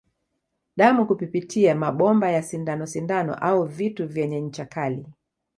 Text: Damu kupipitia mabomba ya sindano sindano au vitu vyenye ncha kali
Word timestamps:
Damu 0.77 1.05
kupipitia 1.07 1.75
mabomba 1.75 2.31
ya 2.31 2.43
sindano 2.43 2.87
sindano 2.87 3.35
au 3.35 3.65
vitu 3.65 4.07
vyenye 4.07 4.41
ncha 4.41 4.65
kali 4.65 5.05